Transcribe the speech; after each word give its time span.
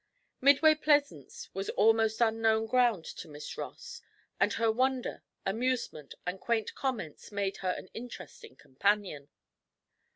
Midway 0.41 0.73
Plaisance 0.73 1.53
was 1.53 1.69
almost 1.69 2.21
unknown 2.21 2.65
ground 2.65 3.05
to 3.05 3.27
Miss 3.27 3.55
Ross, 3.55 4.01
and 4.39 4.51
her 4.53 4.71
wonder, 4.71 5.21
amusement, 5.45 6.15
and 6.25 6.39
quaint 6.41 6.73
comments 6.73 7.31
made 7.31 7.57
her 7.57 7.69
an 7.77 7.87
interesting 7.93 8.55
companion. 8.55 9.29